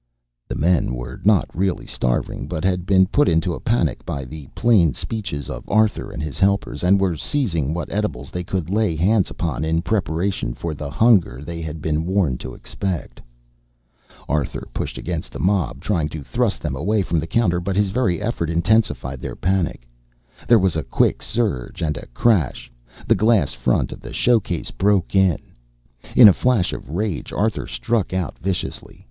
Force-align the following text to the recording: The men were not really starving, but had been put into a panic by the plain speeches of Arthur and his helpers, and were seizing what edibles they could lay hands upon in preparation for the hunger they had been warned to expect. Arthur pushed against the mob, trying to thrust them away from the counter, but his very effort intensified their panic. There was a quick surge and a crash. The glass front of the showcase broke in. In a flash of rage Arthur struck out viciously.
The 0.47 0.55
men 0.55 0.95
were 0.95 1.21
not 1.23 1.55
really 1.55 1.85
starving, 1.85 2.47
but 2.47 2.63
had 2.63 2.87
been 2.87 3.05
put 3.05 3.29
into 3.29 3.53
a 3.53 3.59
panic 3.59 4.03
by 4.03 4.25
the 4.25 4.47
plain 4.55 4.93
speeches 4.93 5.47
of 5.47 5.63
Arthur 5.69 6.09
and 6.09 6.23
his 6.23 6.39
helpers, 6.39 6.81
and 6.83 6.99
were 6.99 7.15
seizing 7.15 7.71
what 7.71 7.91
edibles 7.93 8.31
they 8.31 8.43
could 8.43 8.71
lay 8.71 8.95
hands 8.95 9.29
upon 9.29 9.63
in 9.63 9.83
preparation 9.83 10.55
for 10.55 10.73
the 10.73 10.89
hunger 10.89 11.43
they 11.43 11.61
had 11.61 11.83
been 11.83 12.07
warned 12.07 12.39
to 12.39 12.55
expect. 12.55 13.21
Arthur 14.27 14.67
pushed 14.73 14.97
against 14.97 15.31
the 15.31 15.39
mob, 15.39 15.81
trying 15.81 16.09
to 16.09 16.23
thrust 16.23 16.63
them 16.63 16.75
away 16.75 17.03
from 17.03 17.19
the 17.19 17.27
counter, 17.27 17.59
but 17.59 17.75
his 17.75 17.91
very 17.91 18.19
effort 18.19 18.49
intensified 18.49 19.19
their 19.21 19.35
panic. 19.35 19.87
There 20.47 20.57
was 20.57 20.75
a 20.75 20.81
quick 20.81 21.21
surge 21.21 21.83
and 21.83 21.95
a 21.95 22.07
crash. 22.07 22.71
The 23.05 23.13
glass 23.13 23.53
front 23.53 23.91
of 23.91 23.99
the 24.01 24.13
showcase 24.13 24.71
broke 24.71 25.13
in. 25.13 25.37
In 26.15 26.27
a 26.27 26.33
flash 26.33 26.73
of 26.73 26.89
rage 26.89 27.31
Arthur 27.31 27.67
struck 27.67 28.13
out 28.13 28.35
viciously. 28.39 28.99